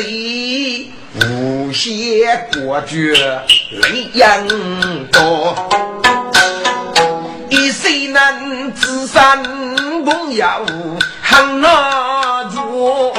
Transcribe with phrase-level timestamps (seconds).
[0.00, 0.90] 爱嘴。
[1.14, 3.12] 无限国绝
[3.70, 4.48] 泪眼
[5.12, 5.54] 多，
[7.50, 9.42] 一岁男子三
[10.04, 10.64] 公要
[11.22, 13.12] 很拿住。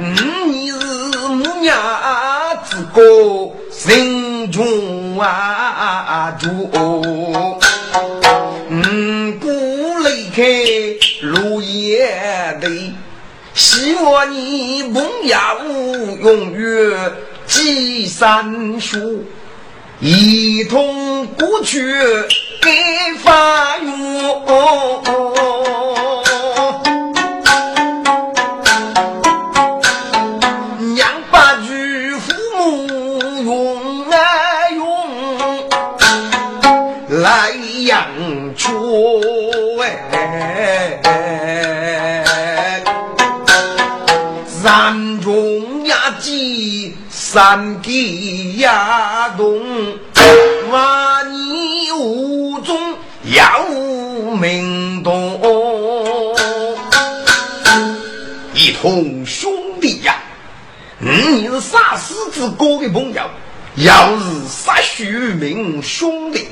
[0.00, 0.76] 嗯，你是
[1.28, 1.76] 母娘
[2.64, 3.02] 子个
[3.70, 6.95] 心中啊住。
[13.76, 15.62] 希望你梦要
[16.22, 17.12] 永远
[17.46, 19.22] 记三书，
[20.00, 21.78] 一同过去
[22.62, 22.72] 给
[23.22, 23.92] 发愿。
[47.36, 49.62] 三地呀动，
[50.70, 56.34] 万年无踪呀，无名动。
[58.54, 59.52] 一同兄
[59.82, 60.16] 弟呀，
[60.98, 63.22] 你是杀死之哥的朋友，
[63.74, 66.48] 要是杀虚名兄弟，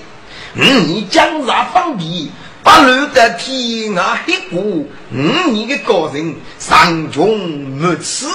[0.53, 2.29] 你将杀方便，
[2.63, 4.63] 把路的天涯黑过，
[5.09, 7.39] 你的个人上穷
[7.71, 8.29] 没此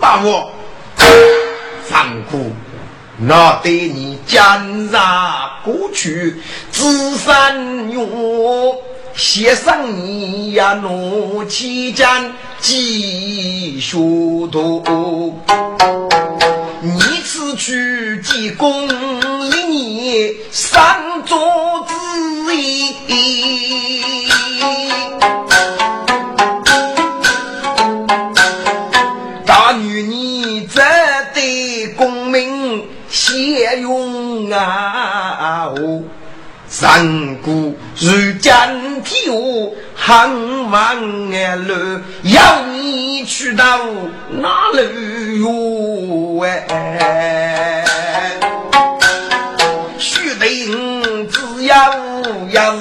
[0.00, 0.52] 把握。
[1.82, 2.52] 放苦。
[3.22, 5.02] 那对你江山
[5.62, 6.40] 过去，
[6.72, 6.82] 只
[7.16, 8.76] 三用
[9.14, 13.98] 写上你呀，奴气将几许
[14.50, 14.82] 多。
[16.82, 18.88] 你此去济公
[19.50, 21.38] 一年三中。
[38.40, 39.32] 如将天下
[39.94, 40.96] 恨万
[41.66, 43.78] 路，要你去到
[44.30, 46.42] 哪里哟？
[46.68, 47.84] 哎，
[49.98, 50.46] 须得
[51.30, 51.94] 只要
[52.50, 52.80] 要是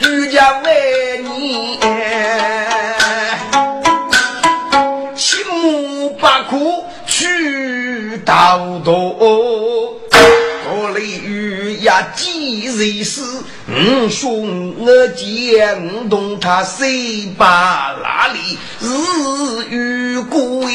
[0.00, 1.78] 遇见为你，
[5.16, 9.97] 心目不苦去到多。
[12.14, 13.22] 几日时，
[13.68, 18.88] 五兄我见同他谁把哪里日
[19.70, 20.72] 与归？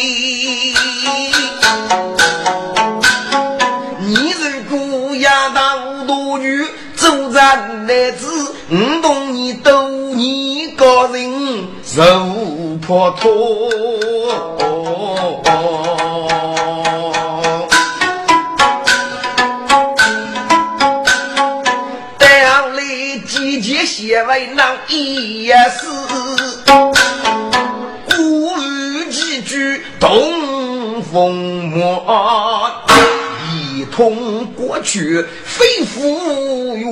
[3.99, 6.65] 你如果要当多女，
[6.95, 7.87] 走在男
[8.17, 12.01] 子，我同你斗你个人受
[12.85, 13.69] 破脱。
[24.13, 25.87] 结为那一世，
[28.05, 28.13] 古
[28.61, 31.33] 语几句东风
[31.71, 32.71] 墨，
[33.51, 36.85] 一通过去非富裕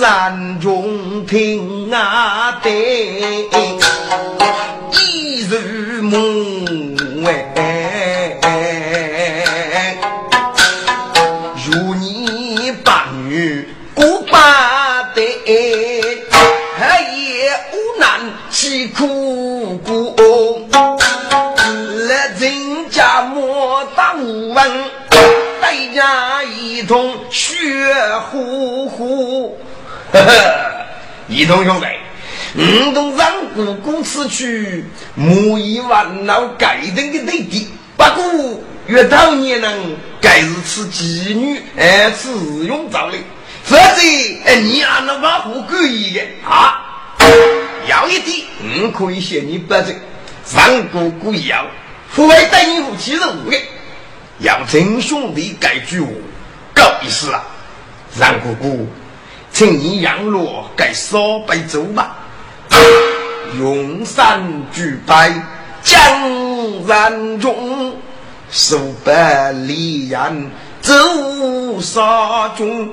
[0.00, 2.70] 然中听啊得。
[4.92, 6.96] 一如梦
[7.26, 7.85] 哎，
[31.46, 31.86] 一通兄弟，
[32.56, 34.84] 五通让姑姑此去，
[35.14, 43.18] 木一万老盖登的内地，不过越到年能，该是此妓女哎自用造的，
[43.62, 46.82] 否则你还能把护狗一个啊？
[47.86, 48.44] 要一点，
[48.82, 49.94] 我可以写你八字，
[50.52, 51.64] 让姑姑要，
[52.16, 53.56] 不会带你夫妻任务的。
[54.40, 56.08] 要真兄弟该句话，
[56.74, 57.40] 够意思了，
[58.18, 58.88] 让姑姑。
[59.56, 62.14] 请你养落该少杯酒吧，
[63.58, 64.38] 用伞
[64.70, 65.14] 举杯
[65.82, 65.96] 江
[66.86, 67.96] 然中，
[68.50, 70.50] 数百里烟
[70.82, 70.92] 走
[71.80, 72.86] 沙中，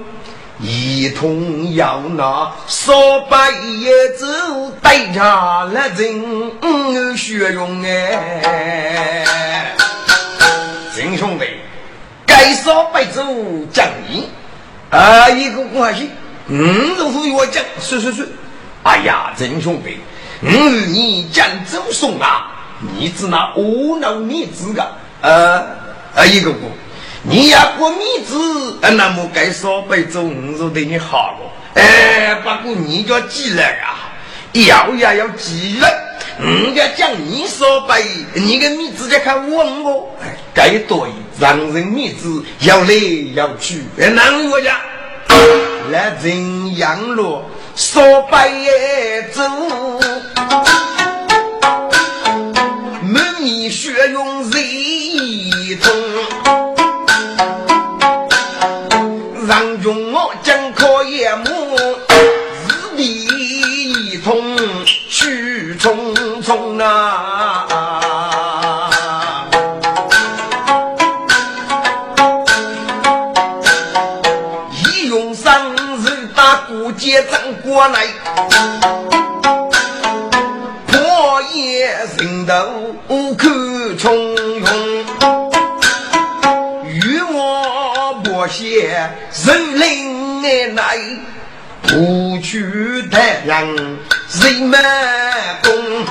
[0.61, 2.93] 一同要那少
[3.29, 3.35] 杯
[3.81, 4.25] 也走，
[4.81, 5.21] 带着
[5.65, 9.75] 了人血用哎，
[10.95, 11.45] 真兄弟，
[12.25, 13.21] 该少杯酒
[13.73, 14.29] 讲义
[14.91, 16.09] 啊，一个关系。
[16.47, 18.27] 嗯，都是我讲，是是是。
[18.83, 19.97] 哎呀，真兄弟，
[20.41, 22.51] 嗯，你讲走送啊，
[22.99, 24.85] 你只拿五老面子个，
[25.21, 25.65] 呃，
[26.13, 26.57] 呃，一个个，
[27.21, 27.97] 你要过米
[28.27, 31.81] 子，那么该少杯走，我就对你好了。
[31.81, 34.11] 哎，不过你叫记了啊，
[34.51, 35.87] 要呀要记了。
[36.41, 38.03] 人家讲你少杯，
[38.33, 40.97] 你个米子在看问我，哎，该对
[41.39, 42.93] 让人面子要来
[43.33, 44.77] 要去，哎，难我家。
[45.91, 47.41] 来人养路，
[47.75, 49.43] 说白也走，
[88.53, 89.09] 我不写
[89.45, 90.95] 人灵来，
[91.81, 94.79] 不去太阳人们
[95.63, 96.05] 公，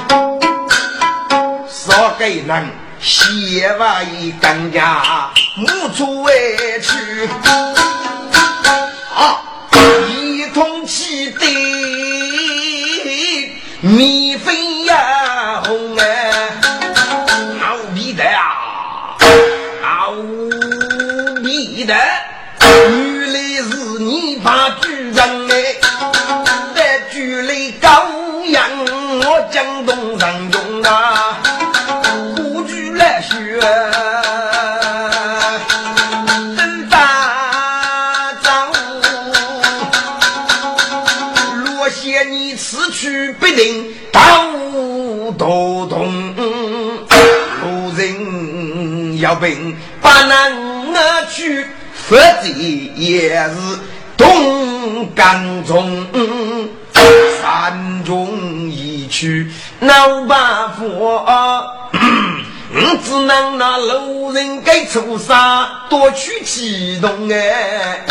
[1.69, 2.67] 少给人
[3.01, 6.33] 写话一更加无处委
[6.81, 7.29] 屈
[9.15, 9.39] 啊。
[10.53, 11.47] 通气的
[13.81, 14.53] 米粉
[21.85, 21.95] 的，
[22.61, 25.19] 原来是你把主人
[25.51, 25.55] 哎，
[26.75, 27.89] 在局里高
[28.47, 28.69] 阳
[29.21, 31.39] 我江东上用啊，
[32.37, 33.61] 古句来学。
[43.41, 44.21] 必定道
[45.37, 50.53] 都通，路人要病把难
[50.95, 51.67] 而去，
[52.09, 52.49] 否则
[52.97, 53.79] 也是
[54.17, 56.07] 东干中。
[57.41, 61.27] 山中一去闹把佛，
[63.05, 68.05] 只能那路人该出杀，多取其动哎，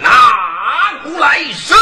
[0.00, 1.74] 拿过来时，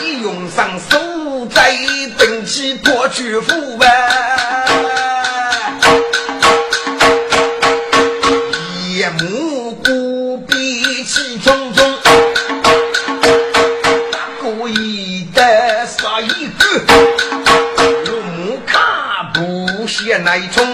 [0.00, 1.72] 你用上手在
[2.18, 3.86] 兵器破去富呗，
[8.94, 11.98] 夜幕孤比气冲冲，
[14.40, 16.64] 故意的杀一个。
[19.86, 20.73] 些来冲，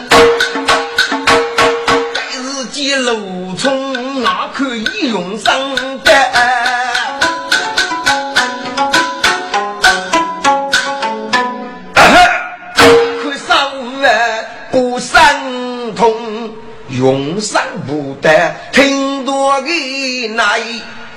[18.21, 20.61] 得，听多的来，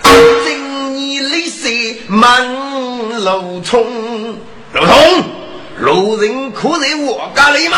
[0.03, 2.47] 今年泪水满
[3.23, 3.85] 路冲，
[4.73, 5.23] 路冲。
[5.79, 7.77] 路人可在我家里吗？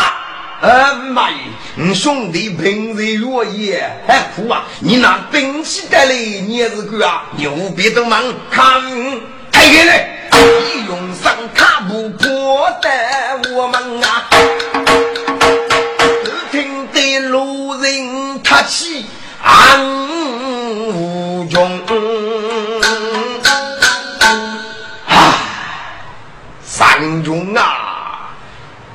[0.60, 1.36] 呃，妈耶！
[1.76, 4.64] 你兄弟平日落叶还苦啊！
[4.80, 8.80] 你拿兵器带来，你也是个啊牛逼的忙，看
[9.50, 14.28] 开开来，你用上卡布破的我们啊！
[16.24, 19.04] 只听得路人叹气，
[19.46, 19.80] 暗
[20.92, 21.80] 无穷。
[25.06, 25.38] 啊，
[26.64, 28.30] 三中啊，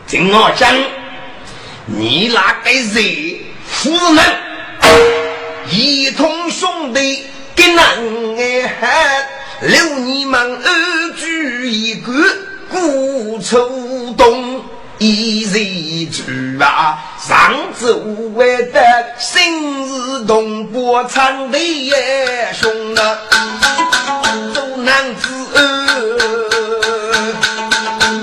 [0.05, 0.69] 听我讲，
[1.85, 2.99] 你那个是
[3.65, 4.25] 夫人，
[5.69, 7.23] 一同兄弟
[7.55, 9.25] 给男儿害，
[9.61, 12.11] 留你们二居一个
[12.69, 14.61] 孤愁东，
[14.97, 16.99] 一人住啊。
[17.31, 18.81] 上至无为的
[19.17, 23.19] 新日东坡唱的也凶啊，
[24.53, 25.29] 做男子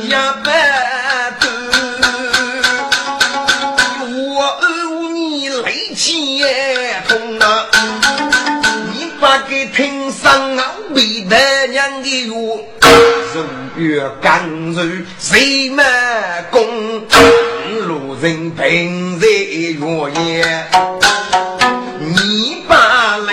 [0.02, 0.50] 也不
[1.40, 1.48] 得，
[4.12, 4.66] 我二
[5.14, 7.66] 你泪气也痛啊，
[8.92, 12.62] 你把给听上啊，为的娘的哟。
[13.74, 14.82] 月干如
[15.18, 15.86] 谁满
[16.50, 16.60] 宫，
[18.20, 19.74] 人平在月
[20.20, 20.66] 夜，
[22.00, 23.32] 你把泪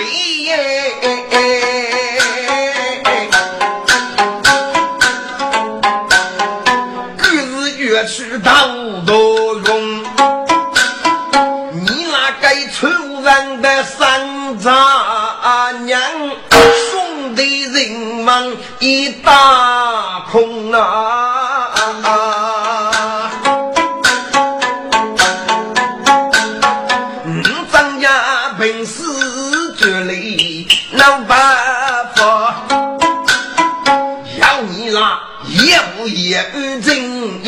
[7.18, 8.68] 各自越去到
[9.08, 10.04] 多用，
[11.74, 12.86] 你那该出
[13.24, 16.00] 人的三丈娘。
[17.76, 17.92] 人
[18.24, 21.05] 忙一打空啊！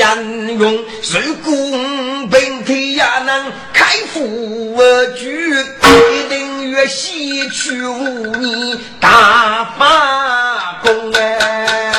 [0.08, 4.80] 真严用，谁公平天也能开富
[5.18, 5.54] 局，
[6.14, 7.74] 一定越西去
[8.40, 11.92] 你大发功哎！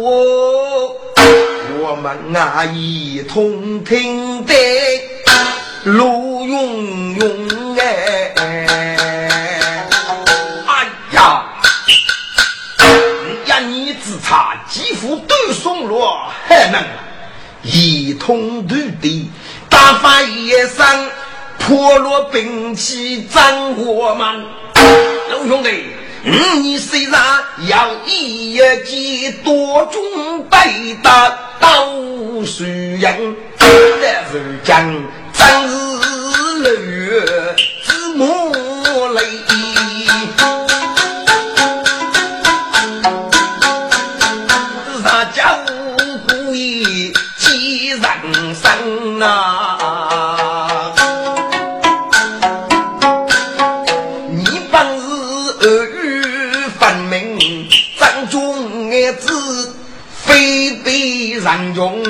[0.00, 0.96] 我，
[1.80, 4.54] 我们啊一同听得
[5.84, 8.32] 路永永哎！
[10.66, 11.44] 哎呀，
[13.46, 16.82] 呀你只差几副都松落还能
[17.62, 19.30] 一同对敌，
[19.68, 21.10] 打发一声
[21.58, 24.44] 破落兵器战我们，
[25.30, 25.84] 老兄弟。
[26.26, 27.20] 嗯，你虽然
[27.68, 30.00] 要一计多种
[30.48, 31.28] 百搭
[31.60, 31.84] 刀
[32.46, 33.68] 术人，但
[34.32, 34.82] 是讲
[35.34, 36.70] 真是六
[37.84, 38.24] 子母
[39.12, 39.20] 泪，
[44.96, 45.02] 日
[45.34, 45.58] 家
[46.26, 48.00] 故意欺人
[48.54, 49.53] 生啊！
[61.44, 62.02] 人用，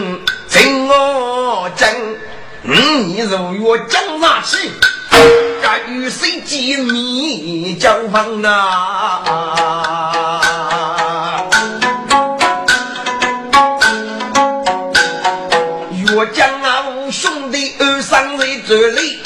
[0.49, 1.93] 真我真，
[2.62, 4.71] 嗯，你如若讲啥气，
[5.61, 9.25] 该与谁见面交锋啊？
[16.07, 19.19] 若将我兄弟二三在这里。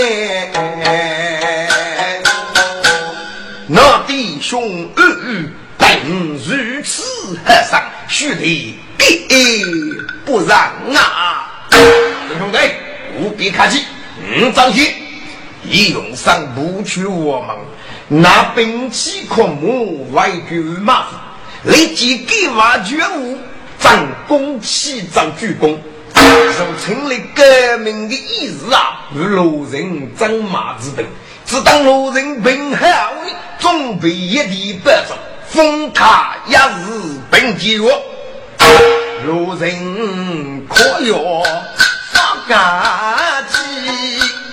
[0.00, 0.50] 哎。
[3.66, 5.02] 那弟兄二
[5.78, 5.88] 本
[6.36, 7.02] 如此
[7.44, 8.76] 和尚，须得一
[9.28, 9.64] 一
[10.24, 10.58] 不让
[10.94, 11.68] 啊！
[12.38, 12.58] 兄弟，
[13.18, 13.84] 务必客气，
[14.22, 14.94] 嗯，张鑫。
[15.66, 21.16] 一用上不去我们，拿兵器可木外军马虎，
[21.62, 23.38] 立即给挖觉悟，
[23.78, 25.78] 张弓起张鞠躬，
[26.56, 29.00] 受成立革命的意志啊！
[29.14, 31.02] 如路人争马之斗，
[31.46, 35.14] 只当路人平海为总被一地白走，
[35.48, 37.90] 封他一日本节约，
[39.26, 41.42] 路人可要
[42.12, 44.43] 发感激。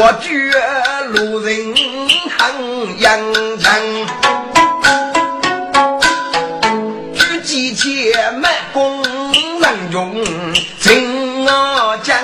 [0.00, 0.30] 我觉
[1.08, 1.74] 路人
[2.38, 2.54] 寒，
[3.00, 3.18] 阳
[3.58, 3.68] 江
[7.12, 9.02] 举几些慢工
[9.60, 10.14] 难用
[10.78, 12.16] 真啊江，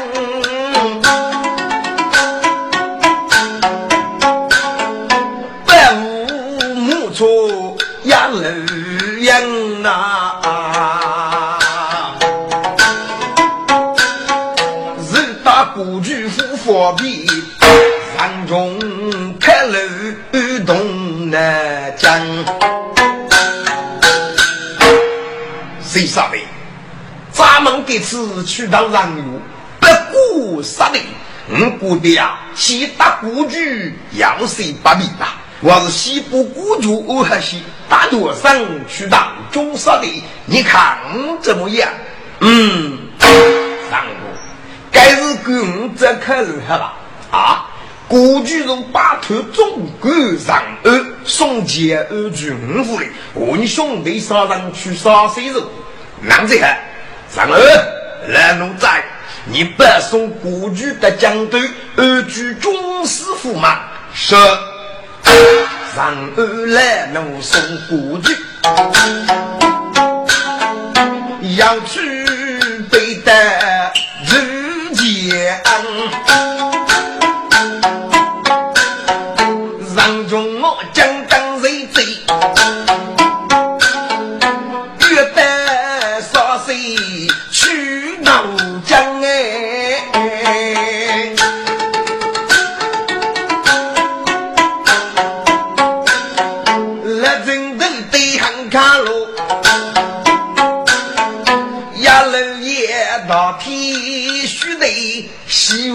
[5.67, 5.75] 白
[9.83, 9.91] 啊，
[15.43, 17.24] 大方便。
[27.55, 29.41] 咱们这次去到人路，
[29.79, 30.99] 不顾杀的。
[31.49, 35.39] 我估的呀，西打古局要谁不明啊？
[35.61, 37.57] 我是西部古局我还是
[37.89, 38.53] 大多上
[38.89, 40.23] 去当中杀的？
[40.47, 40.99] 你看
[41.41, 41.89] 怎么样？
[42.41, 42.99] 嗯，
[43.89, 44.31] 上过，
[44.91, 46.95] 该是给我再考虑下吧。
[47.31, 47.67] 啊，
[48.09, 50.11] 古局从八头中国
[50.45, 55.63] 上岸，送钱二军府的，和你兄弟杀人去杀谁人？
[56.21, 56.79] 男子汉，
[57.35, 57.61] 上岸
[58.29, 59.03] 来奴在。
[59.47, 61.59] 你不送故居的江头
[61.97, 62.73] 安居中
[63.05, 63.81] 师傅吗？
[64.15, 64.37] 是。
[65.97, 67.61] 上岸来奴送
[67.91, 68.37] 故居，
[71.57, 72.14] 要去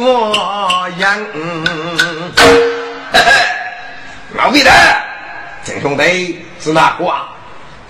[0.09, 1.19] 希望阳，
[4.33, 4.71] 老彼得，
[5.63, 7.27] 陈兄弟是哪个啊？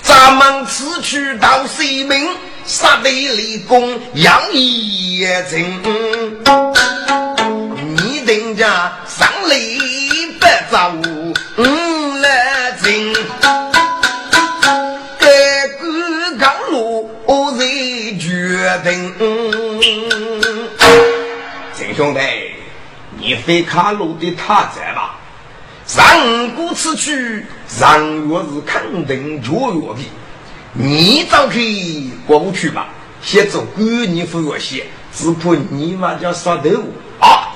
[0.02, 5.82] 咱们此去到西门，杀得立功，杨义成。
[7.96, 9.80] 你等家上礼
[10.42, 10.92] 不早，
[11.56, 13.16] 嗯来进。
[15.18, 17.64] 该个高路我才
[18.20, 19.16] 决定。
[22.00, 22.22] 兄弟，
[23.20, 25.18] 你非看路的他在吧？
[25.86, 30.00] 上古此去，上月是肯定绝月的。
[30.72, 32.88] 你早可以过不去吧？
[33.22, 36.70] 先做官，你不要写，只怕你妈叫杀头
[37.20, 37.52] 啊！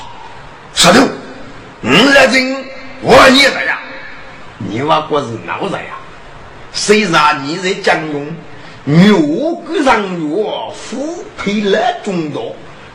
[0.73, 0.99] 杀头！
[1.79, 2.65] 你来人，
[3.01, 3.79] 我你来呀！
[4.57, 5.95] 你娃过是闹人呀？
[6.73, 8.35] 虽然你在江东，
[8.83, 9.21] 牛
[9.55, 12.41] 骨上月，虎配来中道。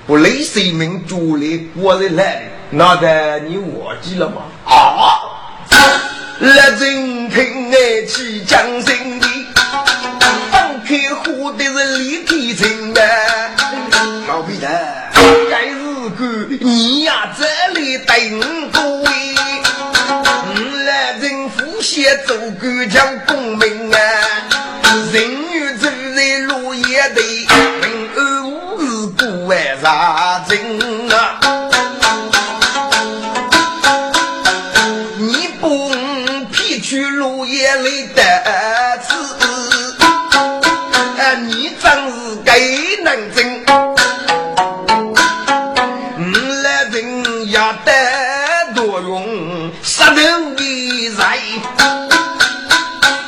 [0.08, 4.36] 不累谁命主力过人来，那得你忘记了吗？
[4.64, 5.20] 啊！
[6.38, 9.28] 来人听爱起江心的，
[10.50, 13.02] 放开火的是李天成的。
[14.26, 14.66] 老皮的，
[15.50, 19.10] 该是个你呀，这里等各位。
[20.86, 23.98] 来人呼写奏官讲功名啊，
[25.12, 27.47] 人与走在落叶堆。
[29.48, 30.58] 为啥真
[31.10, 31.40] 啊？
[35.16, 35.88] 你不
[36.52, 38.22] 撇去落叶里的
[39.00, 39.14] 子，
[41.46, 42.60] 你真是该
[43.02, 43.64] 能真。
[46.18, 47.90] 嗯，来人要得
[48.74, 51.16] 多用杀人的人，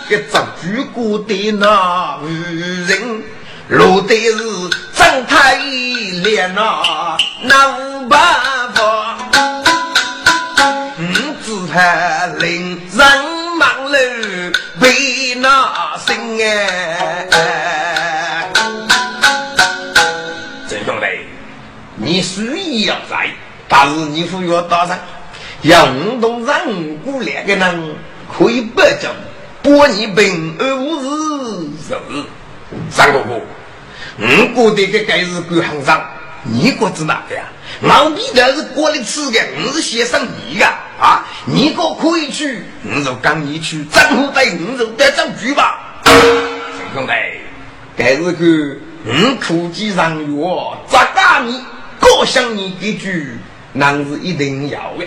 [0.06, 2.18] 给造句过的那
[2.86, 3.22] 人，
[3.68, 4.36] 落的是
[5.40, 5.56] 张太。
[6.22, 8.20] 连那那无办
[8.74, 9.16] 法，
[10.98, 13.00] 嗯，只怕令人
[13.56, 13.98] 忙了
[14.80, 16.46] 为那心哎。
[20.68, 21.06] 郑兄弟，
[21.96, 23.30] 你虽要在，
[23.66, 24.98] 但是你不要打上，
[25.62, 27.96] 要五动人五两个人
[28.36, 29.10] 可以不讲，
[29.62, 31.06] 不你平安无事
[31.88, 31.96] 是
[32.90, 33.40] 三哥哥。
[34.20, 36.04] 我觉得这该是管行长，
[36.42, 37.44] 你觉知哪个呀？
[37.82, 40.66] 老彼得是过来吃的，我是先生你的
[41.00, 41.24] 啊！
[41.46, 46.02] 你可可以去，我就跟你去，正好带我就带上去吧。
[46.92, 47.12] 兄弟，
[47.96, 51.64] 该是个我苦计上药，咋干你？
[51.98, 53.38] 高想你一句，
[53.72, 55.06] 那是一定要的。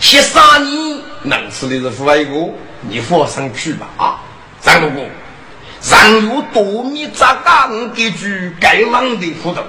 [0.00, 4.20] 先杀你，能吃的是富一个，你放上去吧啊！
[4.60, 5.02] 张哥哥。
[5.82, 9.60] 上有多米扎嘎，我给句该往的糊涂。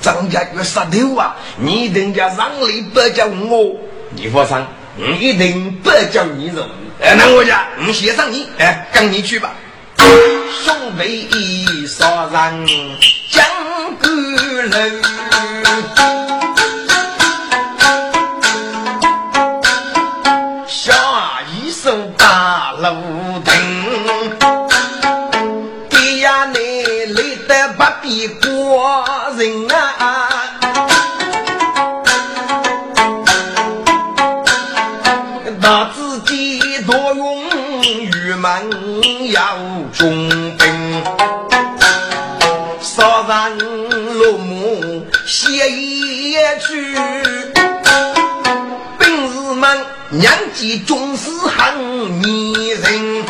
[0.00, 3.76] 张家个石头啊，你人家让你不叫我，
[4.10, 4.56] 你放心，
[4.98, 6.66] 我一定不叫你走。
[7.00, 9.52] 哎，那我家我先上你，哎，跟你去吧。
[10.64, 12.66] 兄弟杀人
[13.30, 13.44] 江
[14.00, 14.08] 鼓
[14.70, 14.78] 楼，
[38.42, 39.56] 门要
[39.92, 41.04] 重兵，
[42.80, 43.58] 杀人
[44.18, 46.98] 落幕写一句，
[48.98, 53.24] 本日们娘家终是很迷人，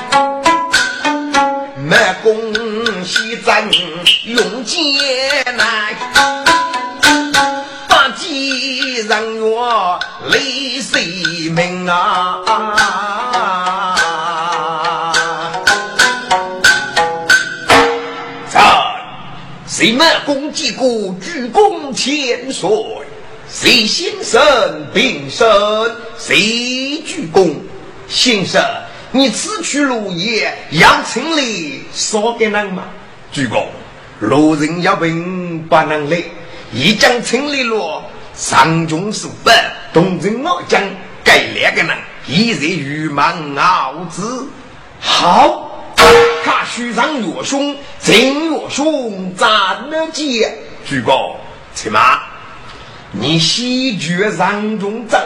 [1.91, 2.35] 满宫
[3.05, 3.71] 西征
[4.25, 4.81] 用剑
[5.59, 5.95] 来。
[9.09, 9.99] 人我
[10.31, 13.12] 泪水明啊！
[19.83, 22.71] 谁满公击过，鞠躬千岁；
[23.51, 24.41] 谁先生
[24.95, 25.45] 病身，
[26.17, 27.53] 谁鞠躬。
[28.07, 28.65] 先生，
[29.11, 31.43] 你此去路也要请来
[31.93, 32.85] 说给人吗？
[33.33, 33.65] 鞠躬，
[34.21, 36.23] 路人要问不能来，
[36.73, 38.05] 一将请来了。
[38.37, 39.53] 上中书本，
[39.93, 40.81] 东征老将，
[41.25, 44.47] 该两个人一在御门傲子。
[45.01, 45.72] 好，
[46.45, 49.47] 他虚上岳兄，真岳兄怎
[49.91, 50.57] 能见？
[50.85, 51.37] 鞠躬，
[51.75, 52.21] 起码
[53.13, 55.21] 你西决上中正，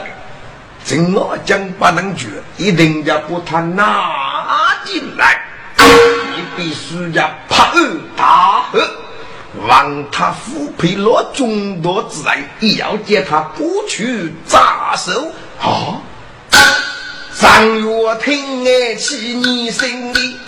[0.84, 5.40] 真老将不能决，一定要把他拿进来。
[5.78, 8.80] 你必须要拍案大喝。
[9.66, 15.32] 望他抚配了众多之人，也要见他不去扎手。
[15.60, 15.96] 啊！
[17.38, 20.40] 上月听爱起你心里，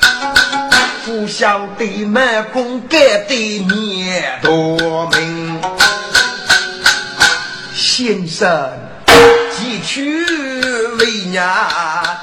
[1.05, 5.61] 不晓得满宫盖对面多明。
[7.75, 8.73] 先生，
[9.55, 10.25] 几去
[10.99, 11.47] 为娘，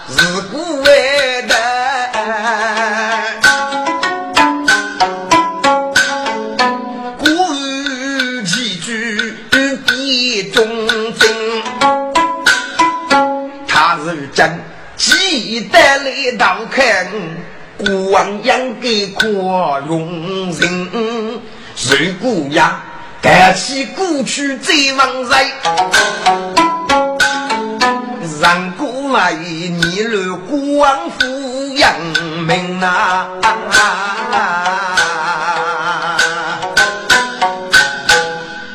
[0.10, 2.75] 是故为难。
[15.56, 17.08] 记得来到看，
[17.78, 22.84] 国王养给阔容人，如果呀
[23.22, 25.30] 谈起过去最往日，
[28.42, 31.26] 让国来你入国王府
[31.78, 31.94] 养
[32.46, 33.30] 命啊！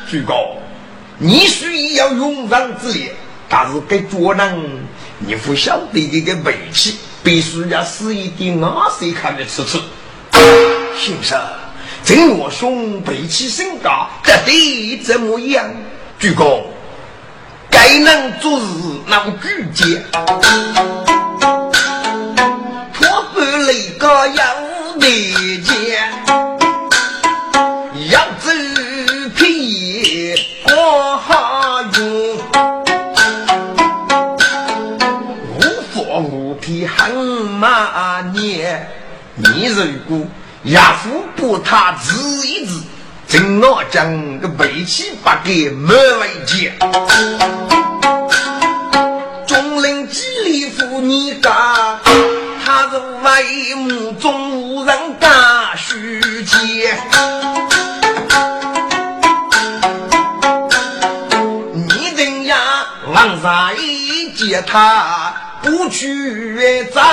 [0.09, 0.47] 朱高，
[1.19, 3.11] 你需要勇往直前，
[3.47, 4.87] 但是给做人。
[5.25, 9.79] 你不晓得这个背气，必须要使一点阿谁看得吃吃。
[10.97, 11.39] 先生，
[12.03, 15.69] 真我兄背气身高，到底怎么样？
[16.19, 16.63] 鞠躬，
[17.69, 18.65] 该能做事
[19.07, 20.03] 能拒绝，
[39.43, 40.27] 你如果
[40.63, 42.13] 岳父把他治
[42.47, 42.73] 一治，
[43.27, 46.77] 真老将个背气不给没为见。
[49.47, 51.99] 众人几里扶你家，
[52.63, 55.29] 他是为母中无人敢
[55.75, 56.99] 虚见。
[61.73, 62.59] 你怎样
[63.11, 65.33] 往上一接他？
[65.63, 67.03] 不去战，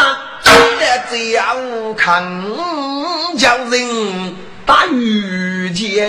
[1.11, 1.57] 这样
[1.97, 2.23] 看
[3.39, 6.07] 叫人打遇见。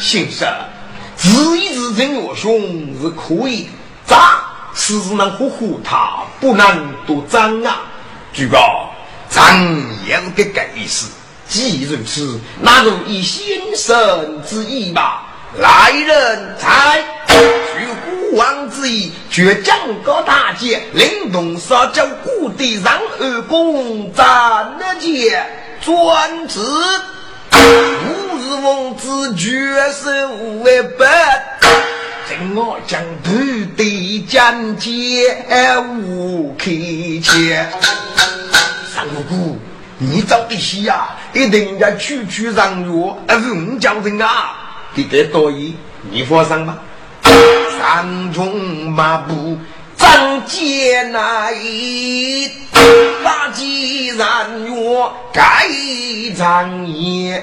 [0.00, 0.48] 先生，
[1.16, 2.60] 自一自称我兄
[3.00, 3.68] 是可以，
[4.04, 4.42] 咋
[4.74, 7.82] 是能唬唬他，不能多争啊？
[8.32, 8.90] 举高，
[9.28, 9.56] 咱
[10.04, 11.12] 也是个该死。
[11.48, 15.31] 既如此，那就以先生之意吧。
[15.58, 17.02] 来人，才。
[17.26, 25.46] 据孤王之意，绝将高大捷，领动杀将故地让二公斩了剑，
[25.82, 26.60] 专职
[27.52, 29.50] 吾日王子绝
[29.92, 30.64] 世无
[30.98, 31.58] 败，
[32.28, 33.30] 今我将土
[33.76, 35.44] 地将捷
[36.06, 36.70] 无可
[37.22, 37.70] 欠。
[38.94, 39.58] 三姑，
[39.98, 44.61] 你找的戏呀，一定要区区让弱，而是我叫人啊，
[44.94, 45.74] 你给多意，
[46.10, 46.78] 你放心吧。
[47.78, 49.56] 三中马步
[49.96, 51.54] 仗剑来，
[53.24, 55.66] 大吉然我盖
[56.36, 57.42] 长夜。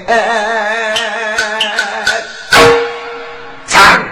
[3.66, 4.04] 上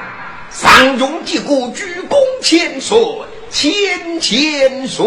[0.51, 2.98] 上中的国鞠躬千岁，
[3.51, 5.07] 千千岁。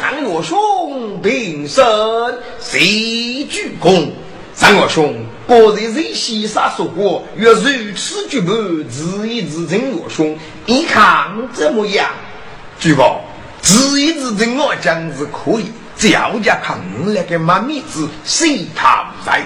[0.00, 1.84] 三岳兄平身，
[2.60, 4.08] 谁鞠躬？
[4.52, 5.14] 三岳兄
[5.46, 8.52] 果然是西沙说过，若如此举步，
[8.90, 12.10] 自一自称我兄，你看怎么样？
[12.80, 13.20] 举报，
[13.62, 19.42] 自一自称我将是可以，只要家看那个妈咪子，谁他不在？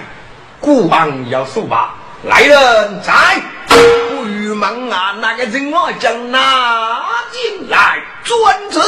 [0.59, 8.79] 孤王要说吧，来人在，不与忙啊，那个人我将拿进来，专职，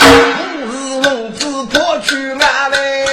[0.00, 3.06] 吾日龙子破去俺嘞，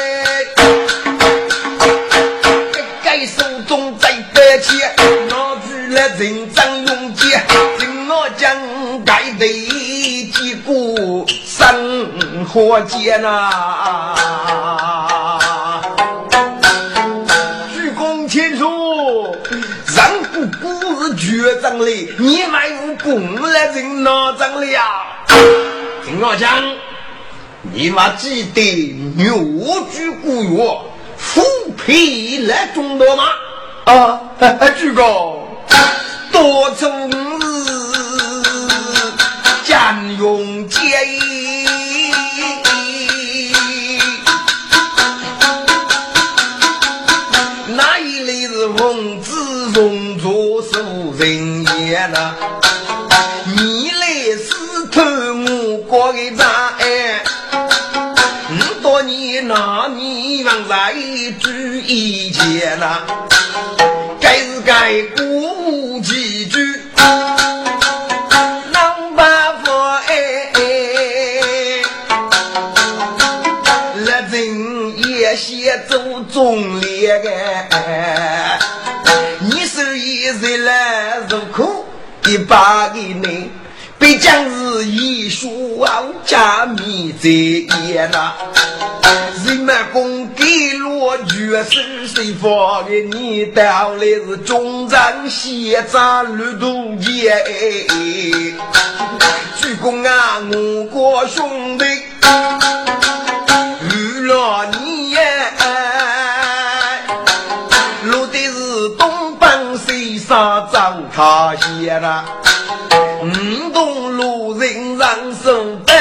[6.07, 7.41] 人张永杰，
[7.77, 8.51] 听我讲，
[9.05, 9.47] 该得
[10.33, 14.15] 几个生活艰呐？
[17.73, 24.83] 鞠躬前说，人不不是绝张嘞，你妈用公来人哪张嘞呀？
[26.03, 26.63] 听我讲，
[27.73, 29.37] 你妈记得牛
[29.91, 30.57] 居古月，
[31.35, 31.41] 虎
[31.85, 33.23] 皮来中刀吗？
[33.85, 34.19] 啊，
[34.77, 35.40] 鞠躬。
[36.31, 37.13] 多从日
[39.63, 40.79] 占用节。
[51.17, 52.33] 人言呐，
[53.55, 54.07] 你来
[54.37, 56.47] 是偷我过的账
[56.79, 57.21] 哎，
[58.49, 60.95] 五多年那你往来
[61.39, 61.51] 住
[61.85, 63.03] 一间呐，
[64.65, 66.81] 该是该过几句，
[68.71, 70.13] 能办法哎，
[74.05, 74.39] 那人
[75.09, 75.97] 也先走
[76.31, 77.11] 中列
[77.71, 78.59] 哎。
[80.39, 81.85] 谁来入苦
[82.27, 83.49] 一把个人，
[83.99, 85.85] 必将是一书
[86.25, 88.33] 加米在眼呐。
[89.45, 97.31] 人们公给罗绝世谁发给你到来是中长西藏绿度节，
[99.57, 101.85] 鞠躬啊，我国兄弟。
[111.13, 112.23] 他写了
[113.21, 115.09] 五栋路人让
[115.43, 115.93] 手板，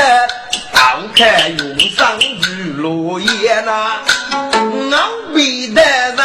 [0.72, 0.80] 倒
[1.16, 3.98] 看用上玉落叶呐，
[4.92, 4.96] 我
[5.34, 6.18] 为的人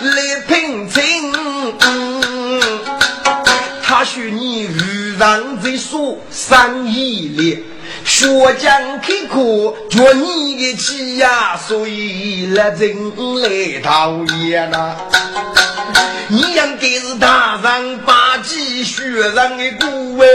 [0.00, 1.32] 来聘请，
[3.82, 7.58] 他说你遇上这书生意了，
[8.04, 13.12] 学讲开课叫你的气呀，所以来人
[13.42, 14.94] 来讨厌呐。
[16.28, 20.28] 你应该是大人八级学人的顾问，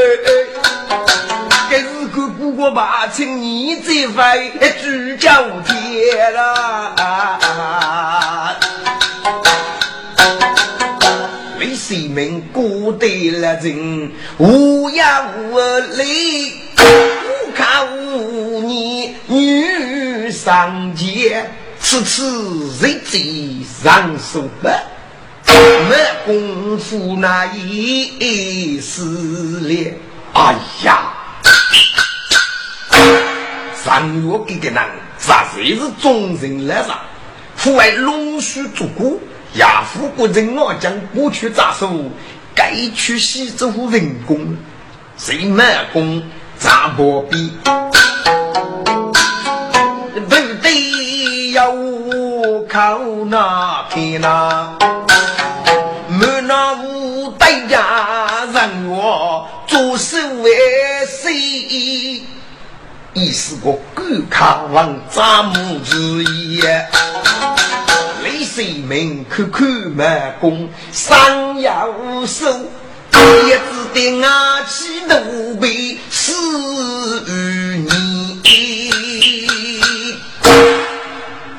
[2.14, 6.96] 该是个不过八成你这份主教天啦。
[11.60, 15.58] 为谁们过得了人无呀无
[15.98, 21.50] 泪，无卡无你女上街，
[21.80, 23.18] 此次日子
[23.84, 24.70] 上手吧。
[25.46, 25.96] 没
[26.26, 29.02] 功夫那一时
[29.62, 29.92] 了，
[30.34, 31.14] 哎呀！
[33.76, 34.84] 上月这个人，
[35.18, 36.94] 啥谁是忠人来着？
[37.56, 39.22] 父爱龙须足骨，
[39.56, 41.90] 亚父国人我将过去咋说？
[42.56, 44.56] 该去西之乎人工，
[45.18, 46.22] 谁没功
[46.58, 47.52] 咋不比？
[50.14, 54.78] 不得要我靠那天呐！
[56.46, 56.93] 那无
[63.14, 66.62] 已是个狗卡王扎木之一，
[68.24, 69.64] 雷神门口口
[69.96, 71.94] 满弓，上要
[72.26, 72.48] 手，
[73.48, 76.34] 也只得拿起奴婢死
[77.28, 78.42] 于你。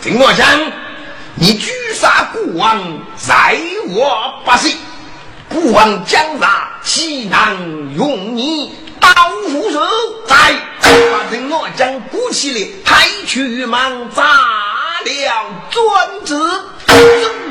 [0.02, 0.44] 听我讲，
[1.36, 2.82] 你居杀国王，
[3.16, 3.56] 在
[3.90, 4.76] 我不信。
[5.48, 8.72] 孤王将杀，岂能用你
[9.14, 9.80] 刀斧手？
[10.26, 10.34] 在
[11.12, 14.22] 把人我将鼓起来，抬去忙砸
[15.04, 16.38] 了砖子，
[16.86, 16.94] 总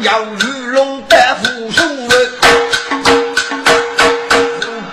[0.02, 1.84] 要玉龙的斧手。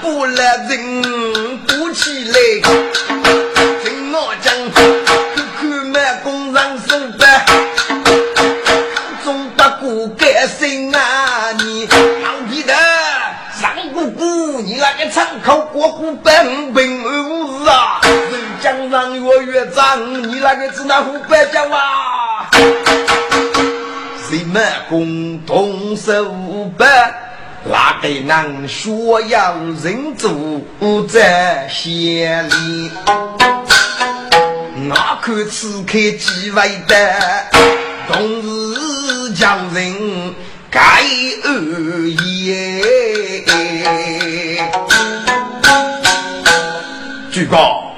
[0.02, 1.02] 不来人
[1.66, 2.34] 鼓起来，
[20.40, 22.48] 那个只那副白讲啊？
[24.28, 26.84] 谁满功动手不？
[27.70, 30.32] 哪个能说要人做
[31.06, 32.90] 在先里？
[34.88, 36.96] 哪看此刻几位的，
[38.10, 40.34] 同是叫人
[40.70, 41.02] 改
[41.44, 42.80] 恶言。
[47.30, 47.89] 举报，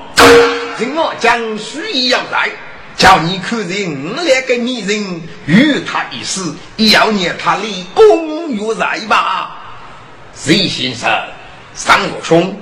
[0.82, 2.50] 人我将需要来。
[2.94, 9.56] 叫你看人，我两个女人与他一死，要念他立功于在吧？
[10.34, 11.10] 谁先生，
[11.74, 12.54] 三我兄，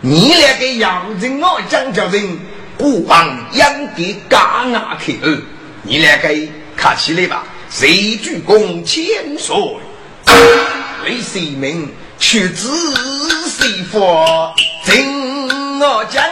[0.00, 2.38] 你来个要人我讲叫人，
[2.78, 5.12] 不妨养的嘎牙口，
[5.82, 6.28] 你来个
[6.74, 7.44] 看起来吧。
[7.70, 9.54] 谁鞠躬千岁？
[11.04, 11.92] 雷谁名？
[12.18, 12.66] 屈指
[13.46, 14.54] 谁佛？
[14.84, 16.24] 真我讲。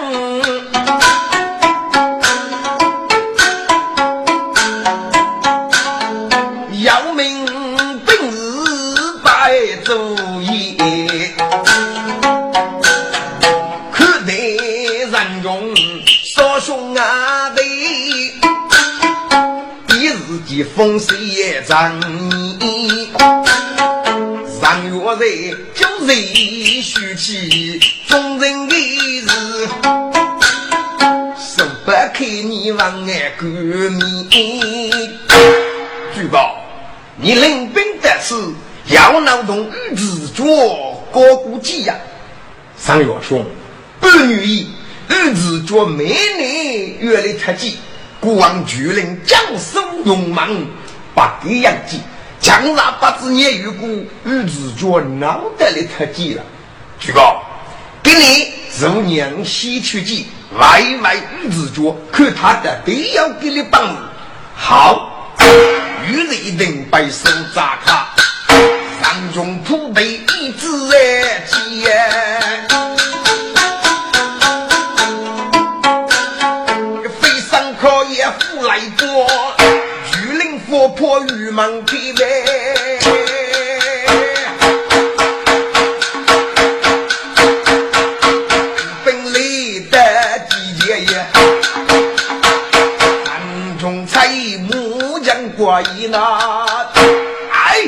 [20.77, 21.99] 风水也长，
[24.61, 26.13] 上月日就日
[26.83, 28.75] 虚气，众人的
[29.23, 29.27] 事，
[31.39, 33.99] 十不开你往外过面。
[36.15, 36.61] 举报，
[37.17, 38.53] 你领兵得此，
[38.89, 40.45] 要劳动与自主，
[41.11, 41.97] 高估计呀。
[42.79, 43.47] 上月兄，
[43.99, 44.69] 不愿意
[45.09, 47.79] 与自主每年月来特计。
[48.21, 50.67] 孤王巨人将手勇猛，
[51.15, 52.01] 把给养鸡，
[52.41, 53.87] 将那八子年与故
[54.25, 56.43] 与自觉闹得了太急了。
[56.99, 57.43] 举报，
[58.03, 60.27] 给你入娘西去鸡，
[60.59, 63.95] 外外与自觉，看他的都要给你帮。
[64.55, 65.37] 好，
[66.09, 68.15] 与人一定白手扎卡，
[69.03, 72.46] 上中土地一直哎接。
[80.97, 82.25] 破玉门开呗，
[89.05, 89.99] 本领的
[90.49, 91.19] 季节也，
[93.27, 94.27] 暗中采
[94.71, 96.19] 木匠过一那，
[97.53, 97.83] 哎，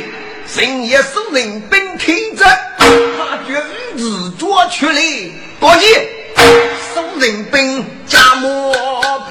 [0.46, 2.44] 深夜送人本开着，
[2.78, 3.58] 他觉
[3.96, 5.00] 日捉去了，
[5.58, 5.86] 过去
[6.94, 8.70] 送人本家母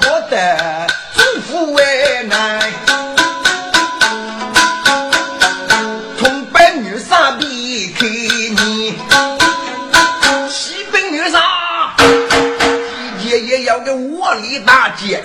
[0.00, 0.36] 破的，
[14.98, 15.22] 姐，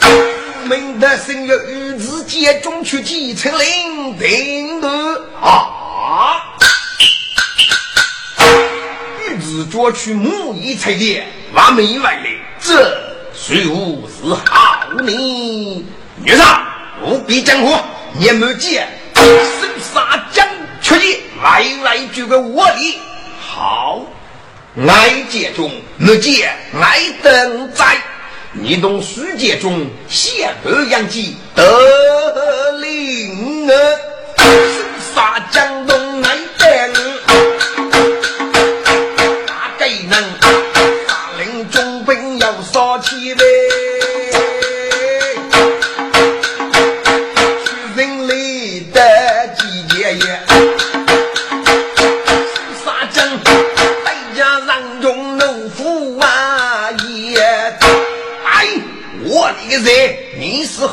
[0.69, 4.87] 明德生月与子接中去继承领定的
[5.41, 6.43] 啊！
[9.27, 12.95] 与子捉去木一彩电，完美外来，这
[13.33, 15.85] 谁无是好呢？
[16.17, 16.67] 女上
[17.03, 17.75] 务必江湖，
[18.13, 20.47] 你没见生杀将
[20.83, 23.01] 缺的，来来举个我的
[23.39, 24.05] 好，
[24.75, 27.97] 来见中没见来等在。
[28.55, 33.99] 你懂世界中显而扬基得令儿，
[35.15, 35.97] 杀江东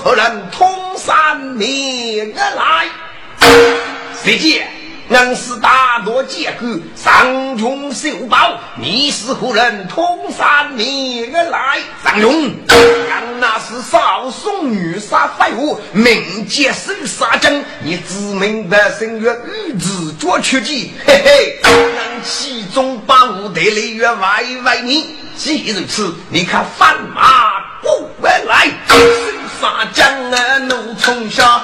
[0.03, 0.51] 何人？
[0.51, 2.87] 通山灭而来？
[4.25, 4.67] 谁见？
[5.11, 8.59] 俺是大罗结构，上中秀宝。
[8.81, 9.87] 你是何人？
[9.89, 11.81] 通山灭而来？
[12.03, 12.51] 上中，
[13.11, 17.63] 俺那是少宋女杀废物，名节手杀将。
[17.83, 19.37] 你知名的声乐
[19.67, 25.17] 玉子捉曲技，嘿嘿，俺其中把五代雷月外外你。
[25.37, 28.09] 既如此，你看翻马过
[28.47, 28.95] 来，手
[29.61, 31.61] 杀将啊，怒冲霄。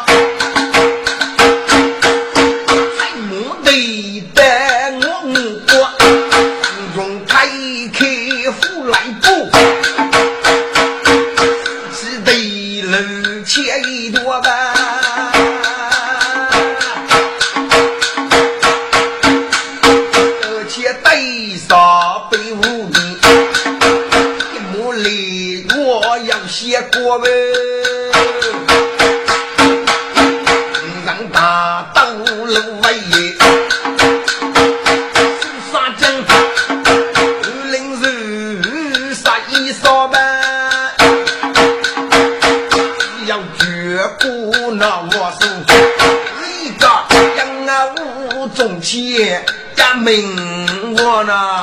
[50.06, 51.55] 敢明我呢？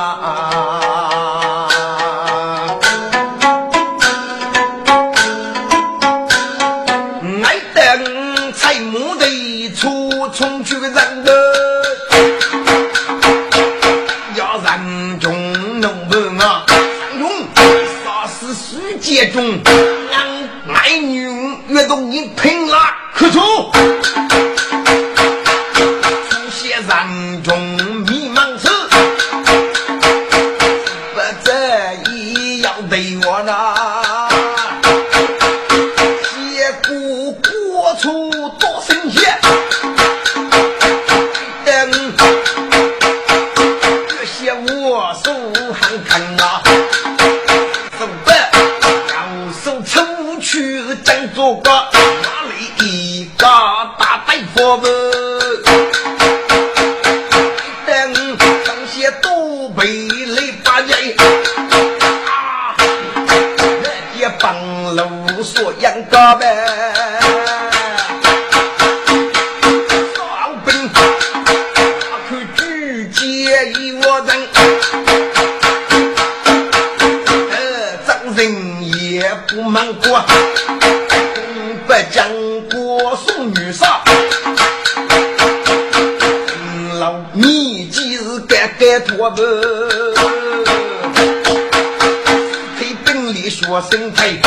[93.90, 94.40] 身体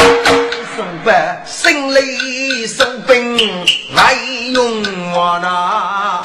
[0.75, 3.37] 送饭，心里生兵
[3.95, 4.13] 来
[4.53, 6.21] 用我呐。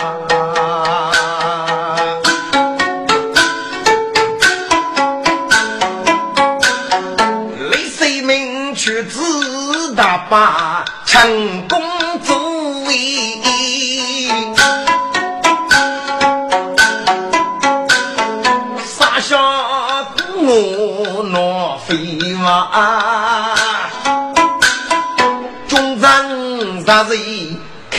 [7.71, 10.62] 雷水明却自大把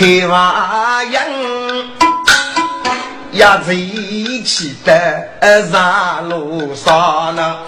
[0.04, 1.90] 开瓦营，
[3.40, 3.74] 压在
[4.44, 7.60] 起的上路上呢。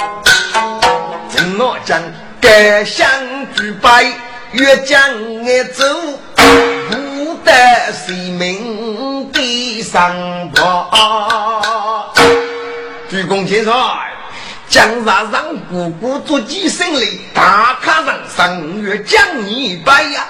[1.32, 1.98] 陈老将
[2.42, 3.08] 该想
[3.56, 4.14] 举杯，
[4.52, 5.00] 越将
[5.46, 5.86] 爱走，
[6.36, 7.54] 不得
[8.06, 10.14] 谁命的上
[10.56, 12.12] 报。
[13.10, 13.98] 鞠躬介绍，
[14.68, 20.26] 江上让姑姑做几声哩，大卡上上月将你拜呀。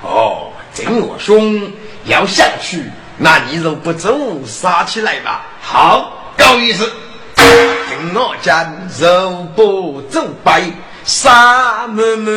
[0.00, 0.48] 哦。
[0.74, 1.70] 真我兄
[2.06, 5.44] 要下去，那你若不走，杀起来吧。
[5.60, 6.90] 好，够意思。
[7.36, 10.62] 听我讲，若不走败，
[11.04, 12.32] 杀妹妹。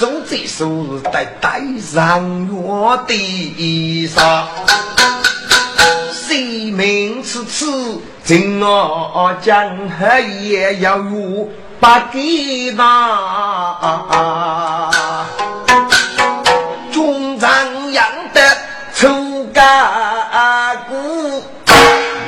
[0.00, 4.44] 走这手在带上我的衣裳，
[6.12, 9.78] 性命此次，听我讲，
[10.42, 11.48] 也要有。
[11.80, 13.76] 把给他，
[16.92, 18.40] 中长养的
[18.94, 21.42] 臭干股，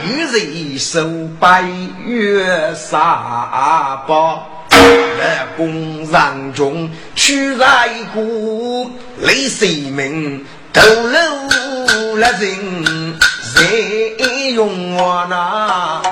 [0.04, 1.02] 一人手
[1.40, 1.62] 白
[2.04, 8.90] 月沙包，那工人中取来股，
[9.20, 16.02] 累死命投入了人，谁用我那？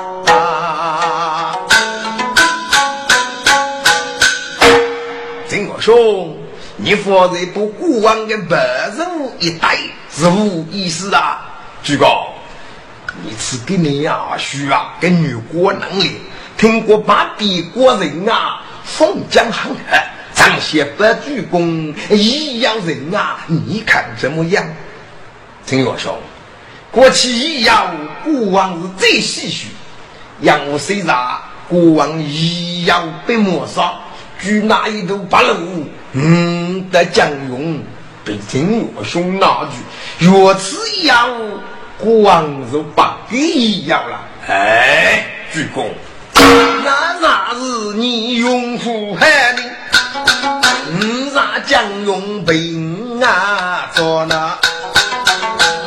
[5.85, 6.35] 兄，
[6.79, 8.57] 你放在不过往的白
[8.97, 9.07] 人
[9.39, 9.77] 一代
[10.11, 11.43] 是无意思啊！
[11.83, 12.29] 举高，
[13.23, 16.13] 你是给你啊需啊跟女国能力，
[16.57, 20.01] 听过把别国人啊封疆很狠，
[20.33, 24.65] 张些不鞠躬一样人啊，你看怎么样？
[25.67, 26.19] 听我说，
[26.91, 29.67] 过去一样过往是最唏嘘，
[30.41, 31.15] 让我虽然
[31.69, 33.93] 过往一样被抹杀。
[34.45, 37.83] 据那一头八路，嗯的将勇
[38.23, 39.67] 被金我兄拿
[40.19, 41.31] 去，若此一样，
[41.97, 44.21] 国王就不给要了。
[44.47, 45.87] 哎，鞠躬，
[46.85, 49.63] 那那是你勇夫害的，
[51.01, 54.59] 嗯，啥将勇兵啊做那，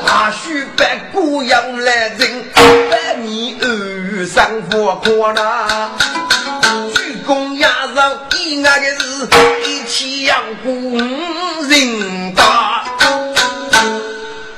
[0.07, 0.83] 阿须把
[1.13, 5.31] 孤阳来人，把你二三佛过
[8.55, 8.77] 那。
[8.77, 9.27] 个是
[9.65, 10.97] 一起养工
[11.67, 12.83] 人大，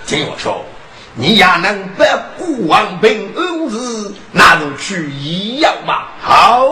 [0.05, 0.65] 听我说，
[1.15, 2.05] 你也能把
[2.37, 6.09] 古王平安日拿入去医药吧？
[6.21, 6.67] 好，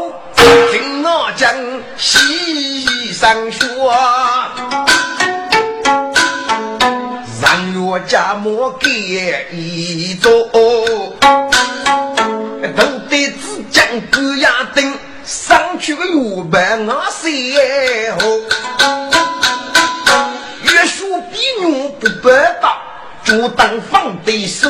[0.71, 1.53] 听我讲
[1.97, 3.93] 西上说，
[7.41, 8.89] 让我家莫给
[9.53, 10.31] 一座，
[12.75, 14.56] 都得只将高压灯
[15.47, 18.19] 上去个月半我谁后，
[20.63, 22.77] 越说比牛不白搭，
[23.23, 24.69] 就当放得数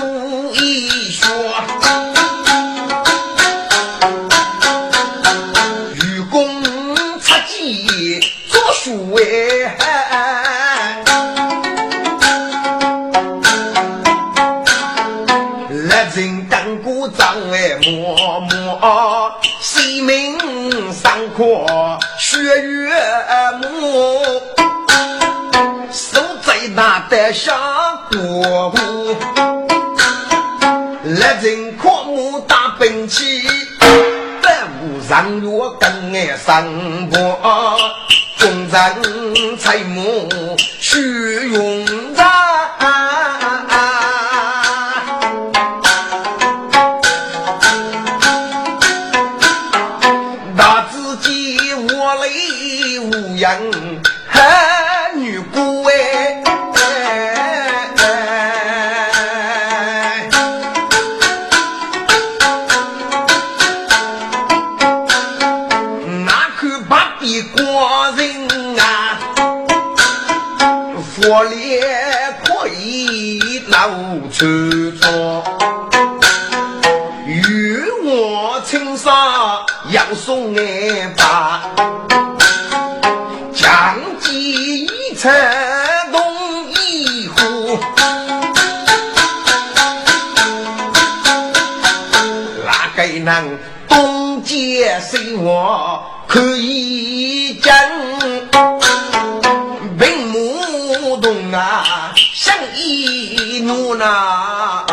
[101.53, 104.85] 啊，像一怒呐。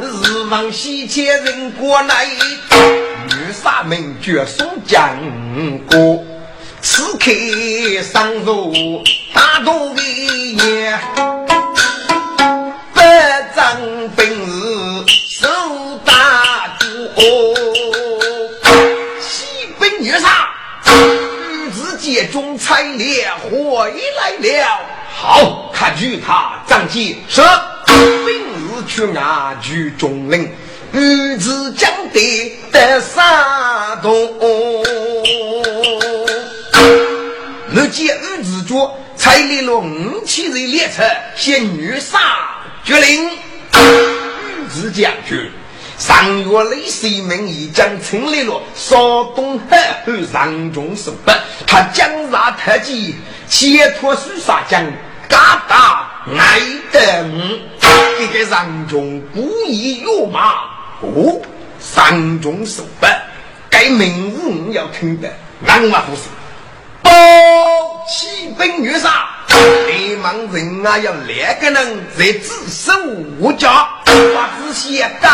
[0.00, 2.26] 日望西迁人过来。
[3.62, 5.16] 大名绝送江
[5.88, 6.22] 歌，
[6.82, 7.30] 此刻
[8.02, 9.02] 上如
[9.32, 11.00] 大都一年，
[12.92, 13.80] 百丈
[14.14, 14.43] 本
[22.34, 24.80] 中才烈回来了。
[25.08, 27.40] 好，看住他张继是
[27.86, 30.50] 本日去拿举中领。
[30.90, 33.22] 女子将得得三
[34.02, 34.12] 动，
[37.72, 41.04] 我见儿子做才立了五千人列车，
[41.36, 42.18] 先女杀
[42.82, 43.30] 决令。
[43.70, 45.52] 儿子将军
[46.06, 51.32] 上月雷水门已将成立了少东海后上中守备，
[51.66, 53.14] 他将杀特技，
[53.48, 54.84] 切脱书杀将，
[55.30, 56.60] 嘎达挨
[56.92, 57.24] 得
[57.80, 60.52] 这个上中故意辱骂。
[61.00, 61.40] 哦，
[61.80, 63.22] 三中手办，
[63.70, 66.20] 该名字你要听的，难话不是。
[67.00, 67.10] 包
[68.06, 69.30] 起兵月杀，
[69.86, 72.92] 连忙人啊要两个人在自守
[73.38, 75.32] 我家，把这些当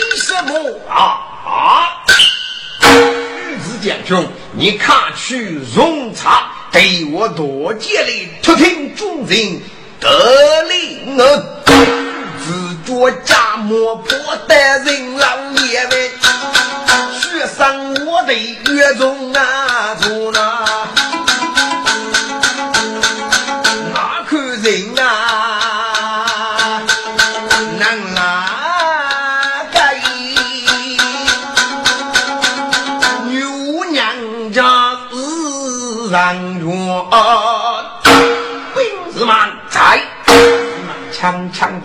[0.00, 0.94] 的什么啊
[1.44, 2.04] 啊！
[2.82, 9.60] 玉子将军，你看去容茶，对我多接力，突听众人
[10.00, 11.42] 得令我。
[12.44, 15.36] 自作家磨破的人老
[15.66, 16.10] 爷们，
[17.20, 20.64] 学生我的月中啊，做那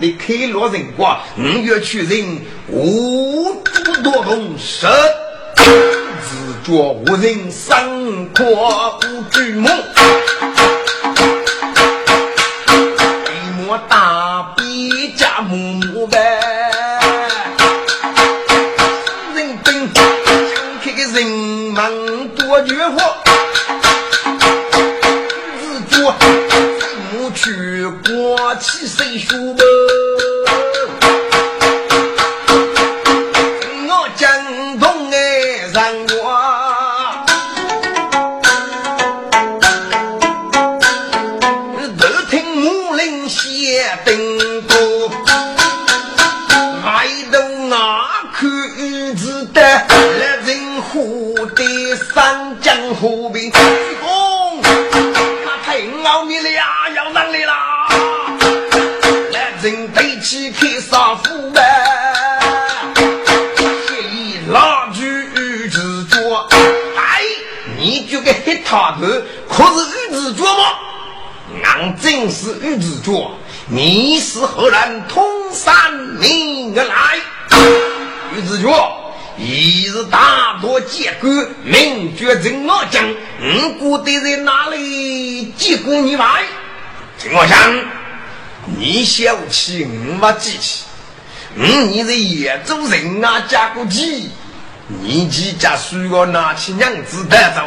[0.02, 4.86] 强强的开罗人国，五月去人无主多红十，
[5.56, 9.68] 自作无人生阔无举目，
[60.92, 61.62] 杀斧呗，
[64.12, 65.00] 一拉锯
[65.70, 66.18] 子脚，
[66.98, 67.22] 哎，
[67.78, 69.06] 你就个黑塔头，
[69.48, 70.64] 可是玉子脚吗？
[71.64, 73.30] 俺真是玉子脚，
[73.68, 75.24] 你是何人通
[75.54, 77.16] 山命而来？
[78.36, 78.98] 玉子脚。
[79.38, 81.30] 一日大多结果，
[81.64, 83.02] 名绝人我将，
[83.40, 85.46] 五姑得在哪里？
[85.56, 86.42] 结果你来，
[87.18, 87.74] 陈我想，
[88.64, 90.84] 你小气，我没记起。
[91.54, 94.30] 嗯，你是野州人啊，加过鸡，
[94.86, 97.62] 你几家需要拿起娘子带走？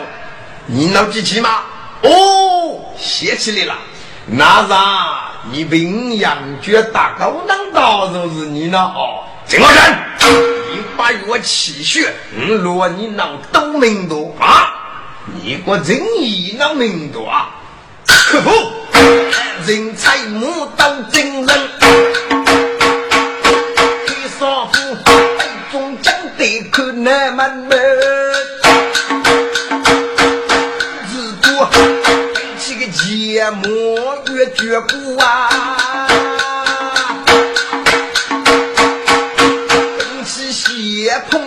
[0.66, 1.64] 你能记起吗？
[2.02, 3.76] 哦，写起来了。
[4.28, 10.10] 那啥，你平阳绝大高能道就是你了哦，陈我山。
[10.72, 14.74] 你八月气血，嗯，若你能都明多啊！
[15.44, 17.50] 你个仁义能明多啊！
[18.08, 18.50] 可不，
[19.66, 21.48] 人才木当真人，
[24.08, 24.98] 黑少妇
[25.72, 27.78] 中将得可难满门，
[31.12, 31.76] 日多背
[32.60, 33.64] 起个芥末
[34.32, 35.50] 越绝骨啊！
[41.30, 41.40] 碰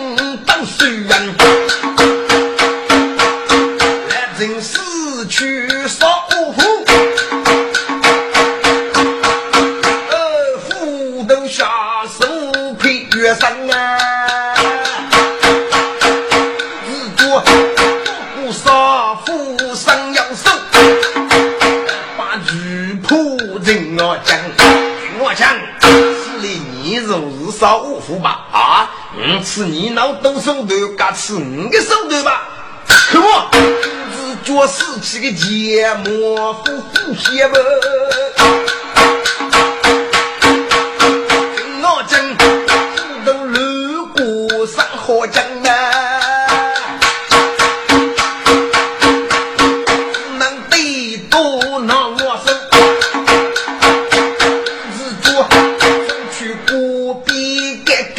[27.59, 28.89] 少五虎吧啊？
[29.17, 32.43] 嗯，吃你脑都手段，嘎吃你的手段吧？
[32.87, 33.49] 可我
[34.43, 37.55] 只脚死起个芥末夫妇血不？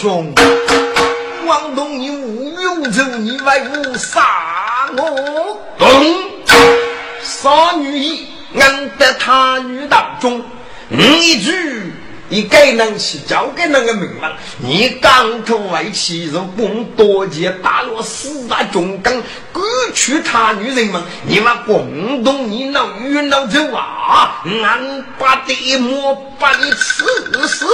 [0.00, 0.32] 兄，
[1.44, 5.58] 王东，你无用走，你为我杀我？
[5.76, 5.88] 懂，
[7.20, 10.40] 杀女一，俺得他女当中，
[10.88, 11.92] 你一句。
[12.30, 19.14] 你该能去交给那个命王，你刚头外戚如共多劫打落四大军纲，
[19.50, 19.62] 割
[19.94, 24.42] 去他女人们，你们共同你那遇闹走啊！
[24.44, 27.06] 俺把地魔把你刺
[27.48, 27.66] 死，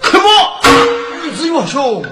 [0.00, 0.26] 可不？
[1.46, 2.04] 岳兄。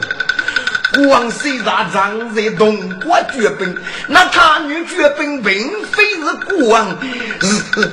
[0.92, 3.78] 国王虽然长在东国绝兵，
[4.08, 6.98] 那他女绝兵并非是国王，
[7.40, 7.86] 是是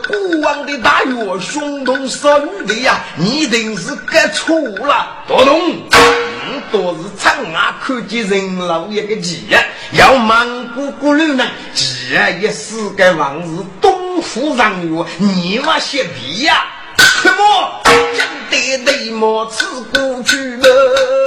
[0.00, 2.98] 国王的大岳兄同生的呀！
[3.16, 16.66] 你一定是搞错了，多东，你都是长牙看见人老一个计呀，要忙姑姑路呢，计啊也是个王是东府上月，你妈些皮呀！
[17.22, 17.82] 什么？
[18.16, 21.23] 将得内莫吃过去了。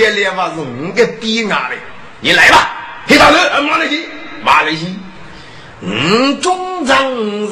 [0.00, 1.76] 个名节来吧，是我个逼伢的，
[2.20, 2.70] 你来吧，
[3.06, 4.06] 黑大头，马来西，
[4.42, 4.98] 马来西。
[5.80, 7.50] 嗯，中长人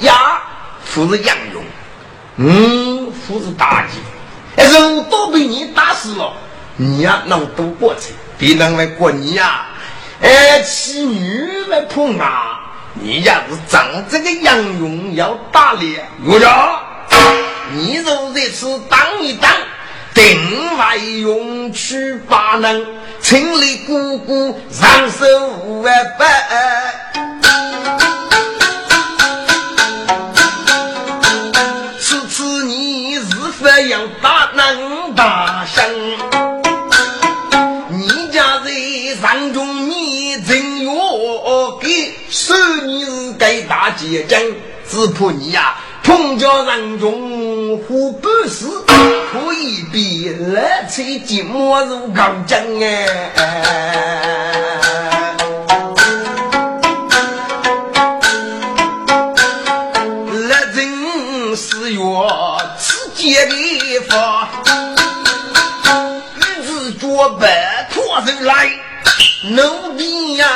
[0.00, 0.42] 呀，
[0.84, 1.64] 夫是杨勇，
[2.36, 3.98] 嗯，夫是大吉，
[4.62, 6.32] 人都被你打死了，
[6.76, 9.66] 你呀能躲过去，别人来过你呀，
[10.20, 12.60] 哎，妻女来碰啊，
[12.94, 16.80] 你要是长这个杨勇要打脸，我讲，
[17.72, 19.50] 你就这次当一当，
[20.14, 22.86] 定外用去把人，
[23.20, 25.26] 请你姑姑上手
[25.64, 26.24] 五万八。
[33.88, 35.82] 要打能大声，
[37.88, 38.70] 你家在
[39.20, 40.92] 上中你真要
[41.80, 44.38] 给，说你是该大结账，
[44.88, 45.76] 只怕你呀
[46.10, 48.66] 碰着人中胡办事，
[49.30, 53.06] 可以比来吹寂寞如高将哎。
[67.38, 68.70] 白拖人来，
[69.50, 70.46] 奴婢呀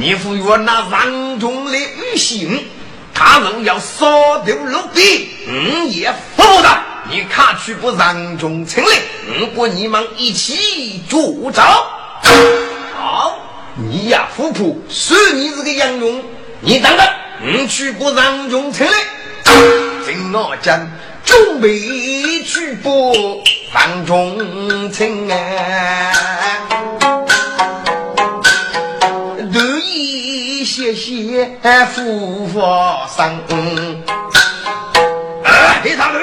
[0.00, 2.64] 你赴约那郎中的女性，
[3.12, 6.70] 他们要杀掉奴婢，嗯也服的。
[7.10, 8.90] 你看去不让中请来，
[9.38, 11.62] 如果你们一起助招，
[12.96, 13.36] 好，
[13.76, 16.24] 你呀夫仆，说你这个杨勇，
[16.60, 17.06] 你等等。
[17.42, 18.92] 你去不让用车嘞？
[20.06, 20.80] 听我讲，
[21.26, 21.78] 准备
[22.42, 23.42] 去不
[23.74, 26.12] 让中情啊！
[30.90, 31.22] 意谢
[31.62, 33.40] 谢福佛生。
[35.44, 36.18] 哎，黑长头，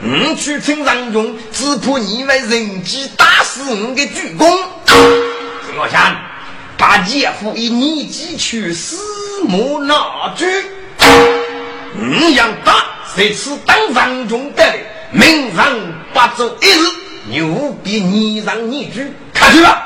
[0.00, 4.46] 你去听让中，只怕你为人机打死我的主公。
[4.86, 6.14] 听我讲，
[6.76, 8.98] 把姐夫以你几去死。
[9.46, 10.46] 木那句，
[11.94, 12.74] 你要打，
[13.16, 14.64] 这次当上中的
[15.12, 15.66] 名上
[16.12, 16.86] 八州一日，
[17.30, 19.82] 牛逼你让你去看去吧。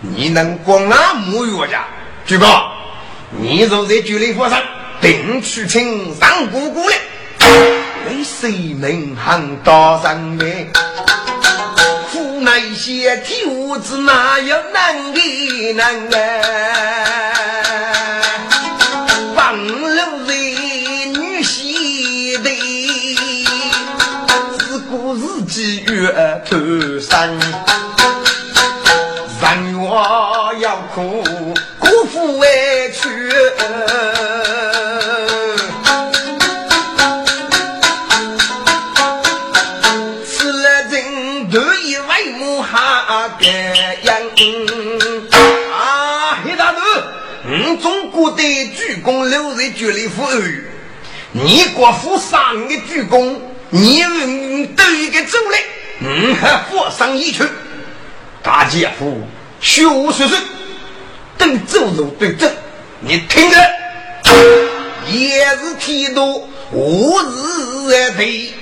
[0.00, 1.84] 你能光那木月家，
[2.26, 2.73] 举报，
[3.38, 4.58] 你若在局里佛上
[5.00, 6.96] 定去请上姑姑来。
[8.06, 10.70] 为谁能行到上面？
[12.12, 13.48] 苦那些天
[13.80, 16.20] 子哪有难的难啊？
[25.86, 26.56] 月头
[27.00, 27.28] 上，
[48.34, 48.42] 中国的
[48.76, 50.64] 鞠躬留在绝里富裕，
[51.32, 53.36] 你国父上的鞠躬，
[53.70, 54.00] 你
[54.76, 55.58] 都一个走嘞。
[56.00, 57.44] 嗯，还佛上一去，
[58.42, 59.20] 大姐夫
[59.60, 60.36] 学无学生，
[61.38, 62.52] 等走路对阵，
[63.00, 63.56] 你听着，
[65.06, 68.52] 也是剃度，我日对，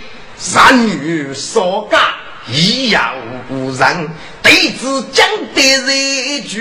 [0.55, 2.01] 男女少干，
[2.49, 3.15] 一样
[3.51, 4.09] 无人，
[4.53, 6.61] 对子讲的人绝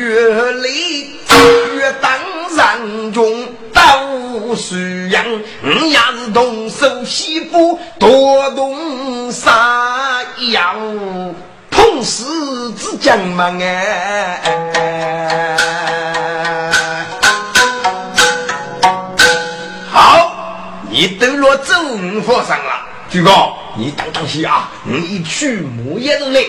[0.61, 1.17] 理，
[1.75, 2.17] 越当
[2.55, 5.25] 人中都是样，
[5.61, 9.53] 你也是动手西部多动山。
[10.53, 10.73] 要
[11.69, 14.41] 碰死之将嘛哎！
[19.91, 24.69] 好，你登落正佛上了，举高，你当当心啊！
[24.85, 26.47] 你一去木叶子嘞，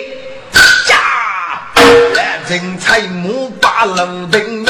[2.53, 4.62] 来人才木把冷冰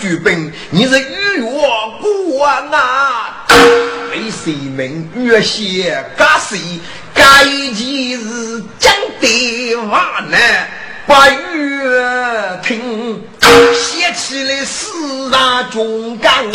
[0.00, 3.46] 举兵，你是与我孤王啊！
[4.10, 6.58] 为谁名越写该谁？
[7.12, 7.44] 该
[7.74, 10.38] 几日讲的话呢？
[11.06, 13.22] 把月听
[13.74, 16.50] 写起来四大忠肝。